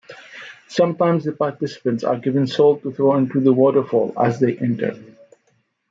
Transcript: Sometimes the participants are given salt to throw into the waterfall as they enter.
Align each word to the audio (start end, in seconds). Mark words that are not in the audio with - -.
Sometimes 0.67 1.25
the 1.25 1.31
participants 1.31 2.03
are 2.03 2.17
given 2.17 2.47
salt 2.47 2.81
to 2.81 2.91
throw 2.91 3.15
into 3.17 3.39
the 3.39 3.53
waterfall 3.53 4.13
as 4.17 4.39
they 4.39 4.57
enter. 4.57 4.99